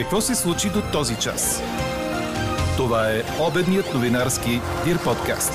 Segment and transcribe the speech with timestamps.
[0.00, 1.62] Какво се случи до този час?
[2.76, 4.50] Това е обедният новинарски
[4.84, 5.52] Дир подкаст.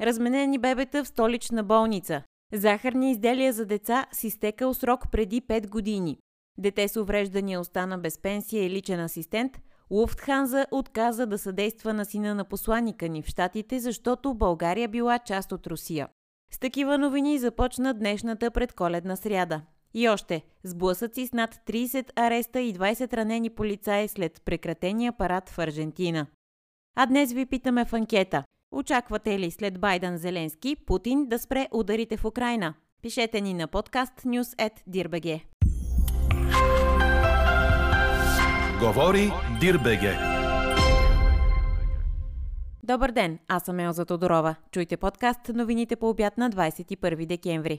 [0.00, 2.22] Разменени бебета в столична болница.
[2.52, 6.18] Захарни изделия за деца си изтекал срок преди 5 години.
[6.58, 9.52] Дете с увреждания остана без пенсия и личен асистент.
[9.90, 15.52] Луфтханза отказа да съдейства на сина на посланника ни в Штатите, защото България била част
[15.52, 16.08] от Русия.
[16.50, 19.62] С такива новини започна днешната предколедна сряда.
[19.94, 25.58] И още, сблъсъци с над 30 ареста и 20 ранени полицаи след прекратения парад в
[25.58, 26.26] Аржентина.
[26.96, 28.44] А днес ви питаме в анкета.
[28.72, 32.74] Очаквате ли след Байден Зеленски Путин да спре ударите в Украина?
[33.02, 35.40] Пишете ни на подкаст news.dirbg.
[38.80, 40.39] Говори Дирбеге.
[42.90, 44.54] Добър ден, аз съм Елза Тодорова.
[44.70, 47.78] Чуйте подкаст новините по обяд на 21 декември.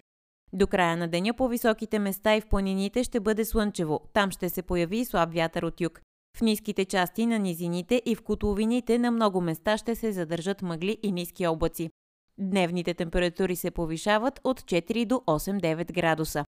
[0.53, 3.99] До края на деня по високите места и в планините ще бъде слънчево.
[4.13, 6.01] Там ще се появи слаб вятър от юг.
[6.37, 10.98] В ниските части на низините и в котловините на много места ще се задържат мъгли
[11.03, 11.90] и ниски облаци.
[12.37, 16.46] Дневните температури се повишават от 4 до 8-9 градуса.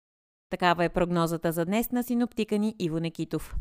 [0.50, 3.56] Такава е прогнозата за днес на синоптика ни Иво Некитов.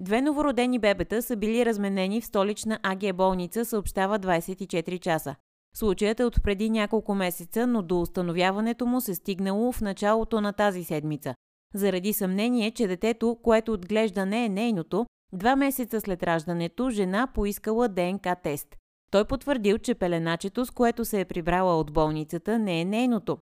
[0.00, 5.34] Две новородени бебета са били разменени в столична АГ болница, съобщава 24 часа.
[5.76, 10.52] Случаят е от преди няколко месеца, но до установяването му се стигнало в началото на
[10.52, 11.34] тази седмица.
[11.74, 17.88] Заради съмнение, че детето, което отглежда не е нейното, два месеца след раждането жена поискала
[17.88, 18.76] ДНК тест.
[19.10, 23.38] Той потвърдил, че пеленачето, с което се е прибрала от болницата, не е нейното.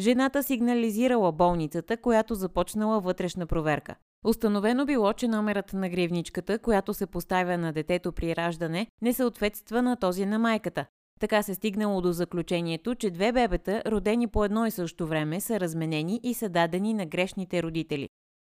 [0.00, 3.94] Жената сигнализирала болницата, която започнала вътрешна проверка.
[4.24, 9.82] Установено било, че номерът на гривничката, която се поставя на детето при раждане, не съответства
[9.82, 10.86] на този на майката.
[11.20, 15.60] Така се стигнало до заключението, че две бебета, родени по едно и също време, са
[15.60, 18.08] разменени и са дадени на грешните родители.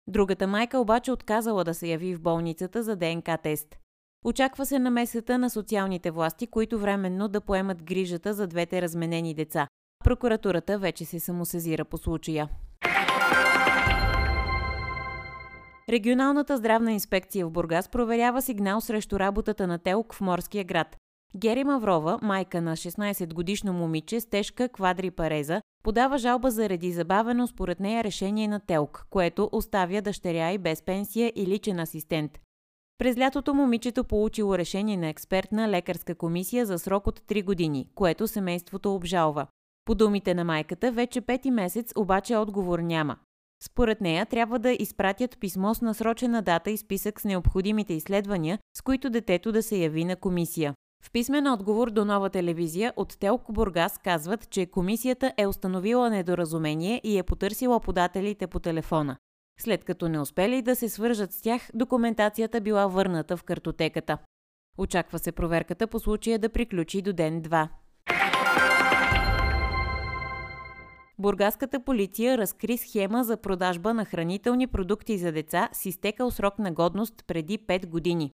[0.07, 3.77] Другата майка обаче отказала да се яви в болницата за ДНК тест.
[4.25, 9.69] Очаква се намесата на социалните власти, които временно да поемат грижата за двете разменени деца.
[10.05, 12.49] Прокуратурата вече се самосезира по случая.
[15.89, 20.97] Регионалната здравна инспекция в Бургас проверява сигнал срещу работата на ТЕЛК в Морския град.
[21.37, 28.05] Гери Маврова, майка на 16-годишно момиче с тежка квадрипареза, подава жалба заради забавено според нея
[28.05, 32.39] решение на ТЕЛК, което оставя дъщеря и без пенсия и личен асистент.
[32.99, 38.29] През лятото момичето получило решение на експертна лекарска комисия за срок от 3 години, което
[38.29, 39.47] семейството обжалва.
[39.85, 43.17] По думите на майката, вече пети месец обаче отговор няма.
[43.63, 48.83] Според нея трябва да изпратят писмо с насрочена дата и списък с необходимите изследвания, с
[48.83, 50.75] които детето да се яви на комисия.
[51.05, 57.01] В писмен отговор до нова телевизия от Телко Бургас казват, че комисията е установила недоразумение
[57.05, 59.17] и е потърсила подателите по телефона.
[59.61, 64.19] След като не успели да се свържат с тях, документацията била върната в картотеката.
[64.79, 67.69] Очаква се проверката по случая да приключи до ден-два.
[71.19, 76.73] Бургаската полиция разкри схема за продажба на хранителни продукти за деца с изтекал срок на
[76.73, 78.33] годност преди 5 години.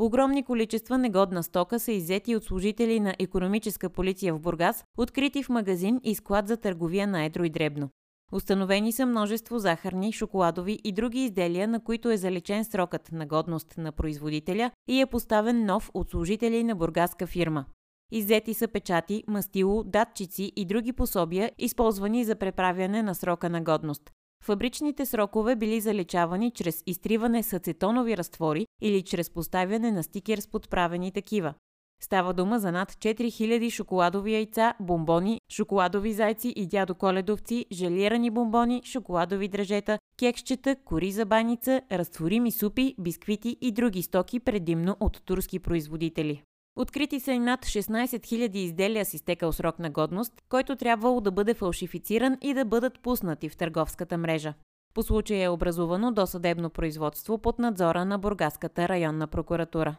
[0.00, 5.48] Огромни количества негодна стока са иззети от служители на економическа полиция в Бургас, открити в
[5.48, 7.88] магазин и склад за търговия на едро и дребно.
[8.32, 13.74] Установени са множество захарни, шоколадови и други изделия, на които е залечен срокът на годност
[13.78, 17.64] на производителя и е поставен нов от служители на бургаска фирма.
[18.12, 24.10] Иззети са печати, мастило, датчици и други пособия, използвани за преправяне на срока на годност.
[24.44, 30.46] Фабричните срокове били заличавани чрез изтриване с ацетонови разтвори или чрез поставяне на стикер с
[30.46, 31.54] подправени такива.
[32.02, 38.82] Става дума за над 4000 шоколадови яйца, бомбони, шоколадови зайци и дядо коледовци, желирани бомбони,
[38.84, 45.58] шоколадови дръжета, кексчета, кори за баница, разтворими супи, бисквити и други стоки предимно от турски
[45.58, 46.42] производители.
[46.76, 51.30] Открити са и над 16 000 изделия с изтекал срок на годност, който трябвало да
[51.30, 54.54] бъде фалшифициран и да бъдат пуснати в търговската мрежа.
[54.94, 59.96] По случая е образувано досъдебно производство под надзора на Бургаската районна прокуратура.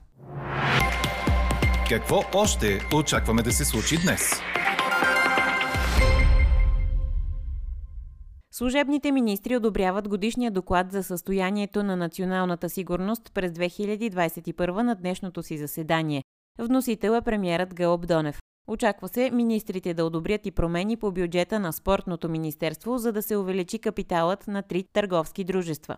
[1.90, 4.32] Какво още очакваме да се случи днес?
[8.54, 15.58] Служебните министри одобряват годишния доклад за състоянието на националната сигурност през 2021 на днешното си
[15.58, 16.24] заседание.
[16.60, 18.40] Вносител е премьерът Гълъб Донев.
[18.68, 23.38] Очаква се министрите да одобрят и промени по бюджета на Спортното министерство, за да се
[23.38, 25.98] увеличи капиталът на три търговски дружества.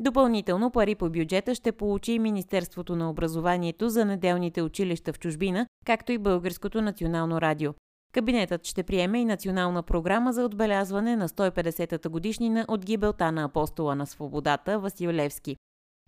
[0.00, 5.66] Допълнително пари по бюджета ще получи и Министерството на образованието за неделните училища в чужбина,
[5.86, 7.74] както и Българското национално радио.
[8.12, 13.94] Кабинетът ще приеме и национална програма за отбелязване на 150-та годишнина от гибелта на апостола
[13.94, 15.56] на свободата Васил Левски.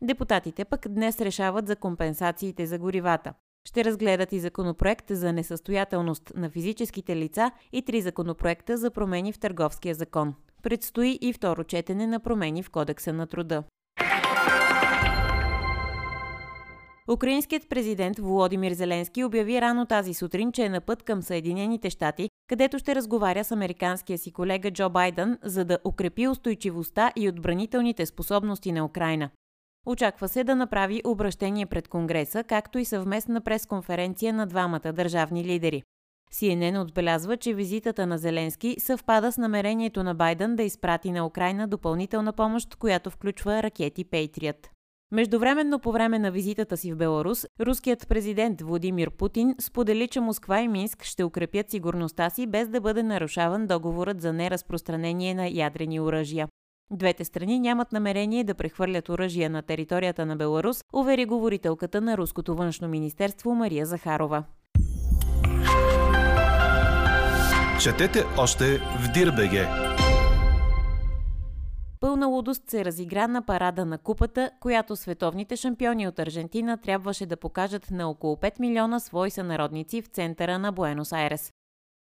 [0.02, 3.34] Депутатите пък днес решават за компенсациите за горивата.
[3.69, 9.38] Ще разгледат и законопроект за несъстоятелност на физическите лица и три законопроекта за промени в
[9.38, 10.35] търговския закон.
[10.62, 13.62] Предстои и второ четене на промени в Кодекса на труда.
[17.12, 22.29] Украинският президент Володимир Зеленски обяви рано тази сутрин, че е на път към Съединените щати,
[22.49, 28.06] където ще разговаря с американския си колега Джо Байден, за да укрепи устойчивостта и отбранителните
[28.06, 29.31] способности на Украина.
[29.87, 35.82] Очаква се да направи обращение пред Конгреса, както и съвместна пресконференция на двамата държавни лидери.
[36.32, 41.69] CNN отбелязва, че визитата на Зеленски съвпада с намерението на Байден да изпрати на Украина
[41.69, 44.69] допълнителна помощ, която включва ракети Patriot.
[45.12, 50.61] Междувременно по време на визитата си в Беларус, руският президент Владимир Путин сподели, че Москва
[50.61, 56.00] и Минск ще укрепят сигурността си без да бъде нарушаван договорът за неразпространение на ядрени
[56.00, 56.49] оръжия.
[56.92, 62.54] Двете страни нямат намерение да прехвърлят оръжия на територията на Беларус, увери говорителката на Руското
[62.54, 64.44] външно министерство Мария Захарова.
[67.82, 69.66] Четете още в Дирбеге!
[72.00, 77.36] Пълна лудост се разигра на парада на купата, която световните шампиони от Аржентина трябваше да
[77.36, 81.52] покажат на около 5 милиона свои сънародници в центъра на Буенос Айрес.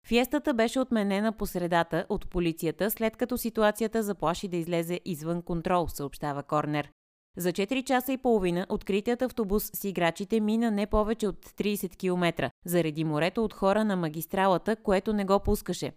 [0.07, 5.87] Фиестата беше отменена по средата от полицията, след като ситуацията заплаши да излезе извън контрол,
[5.87, 6.91] съобщава Корнер.
[7.37, 12.51] За 4 часа и половина откритият автобус с играчите мина не повече от 30 км,
[12.65, 15.91] заради морето от хора на магистралата, което не го пускаше.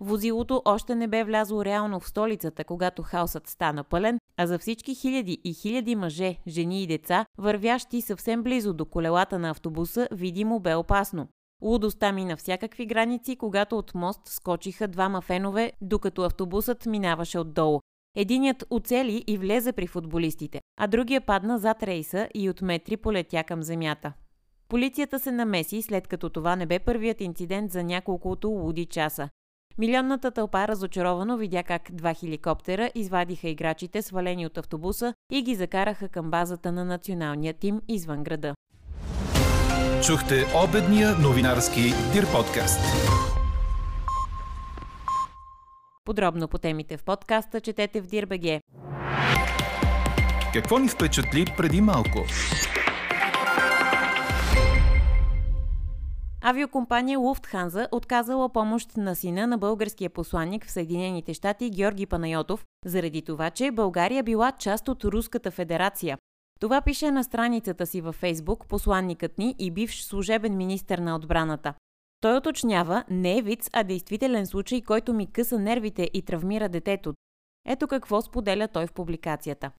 [0.00, 4.94] Возилото още не бе влязло реално в столицата, когато хаосът стана пълен, а за всички
[4.94, 10.60] хиляди и хиляди мъже, жени и деца, вървящи съвсем близо до колелата на автобуса, видимо
[10.60, 11.28] бе опасно.
[11.62, 17.80] Лудостта мина всякакви граници, когато от мост скочиха двама фенове, докато автобусът минаваше отдолу.
[18.16, 23.44] Единият оцели и влезе при футболистите, а другия падна зад рейса и от метри полетя
[23.44, 24.12] към земята.
[24.68, 29.28] Полицията се намеси, след като това не бе първият инцидент за няколкото луди часа.
[29.78, 36.08] Милионната тълпа разочаровано видя как два хеликоптера извадиха играчите, свалени от автобуса и ги закараха
[36.08, 38.54] към базата на националния тим извън града.
[40.04, 41.80] Чухте обедния новинарски
[42.12, 42.80] Дир подкаст.
[46.04, 48.60] Подробно по темите в подкаста четете в Дирбеге.
[50.52, 52.24] Какво ни впечатли преди малко?
[56.44, 63.22] Авиокомпания Луфтханза отказала помощ на сина на българския посланник в Съединените щати Георги Панайотов, заради
[63.22, 66.18] това, че България била част от Руската федерация.
[66.60, 71.74] Това пише на страницата си във Фейсбук посланникът ни и бивш служебен министр на отбраната.
[72.20, 77.14] Той уточнява, не е виц, а действителен случай, който ми къса нервите и травмира детето.
[77.66, 79.70] Ето какво споделя той в публикацията.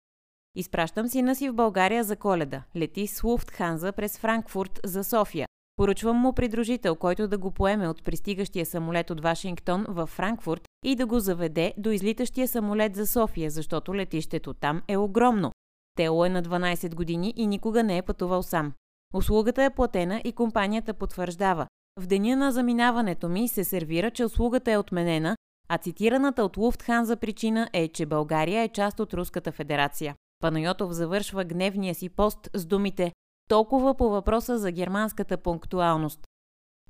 [0.55, 2.63] Изпращам сина си в България за коледа.
[2.75, 5.47] Лети с Луфтханза през Франкфурт за София.
[5.75, 10.95] Поръчвам му придружител, който да го поеме от пристигащия самолет от Вашингтон в Франкфурт и
[10.95, 15.51] да го заведе до излитащия самолет за София, защото летището там е огромно.
[15.97, 18.73] Тело е на 12 години и никога не е пътувал сам.
[19.13, 21.67] Услугата е платена и компанията потвърждава.
[21.99, 25.37] В деня на заминаването ми се сервира, че услугата е отменена,
[25.69, 30.15] а цитираната от Луфтханза причина е, че България е част от Руската федерация.
[30.39, 33.11] Панайотов завършва гневния си пост с думите
[33.49, 36.19] толкова по въпроса за германската пунктуалност.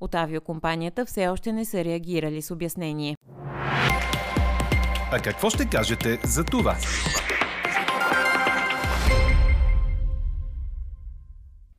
[0.02, 3.16] От авиокомпанията все още не са реагирали с обяснение.
[5.12, 6.76] А какво ще кажете за това?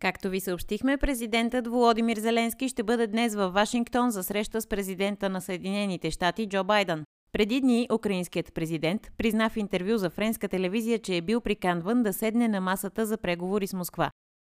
[0.00, 5.28] Както ви съобщихме, президентът Володимир Зеленски ще бъде днес във Вашингтон за среща с президента
[5.28, 7.04] на Съединените щати Джо Байден.
[7.32, 12.12] Преди дни украинският президент призна в интервю за френска телевизия, че е бил приканван да
[12.12, 14.10] седне на масата за преговори с Москва.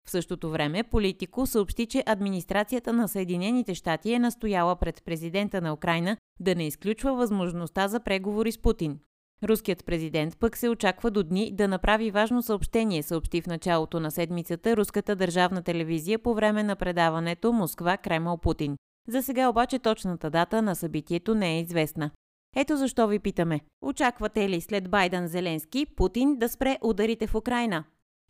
[0.08, 5.74] В същото време Политико съобщи, че администрацията на Съединените щати е настояла пред президента на
[5.74, 9.00] Украина да не изключва възможността за преговори с Путин.
[9.44, 14.12] Руският президент пък се очаква до дни да направи важно съобщение, съобщи в началото на
[14.12, 18.78] седмицата руската държавна телевизия по време на предаването Москва Кремъл Путин.
[19.08, 22.12] За сега обаче точната дата на събитието не е известна.
[22.56, 23.60] Ето защо ви питаме.
[23.82, 27.84] Очаквате ли след Байден Зеленски Путин да спре ударите в Украина?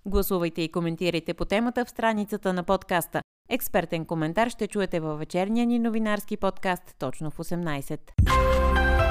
[0.06, 3.22] Гласувайте и коментирайте по темата в страницата на подкаста.
[3.50, 8.63] Експертен коментар ще чуете във вечерния ни новинарски подкаст точно в 18.